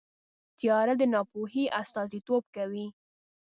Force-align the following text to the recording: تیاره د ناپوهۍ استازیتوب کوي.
تیاره 0.57 0.93
د 0.99 1.03
ناپوهۍ 1.13 1.65
استازیتوب 1.81 2.43
کوي. 2.55 2.85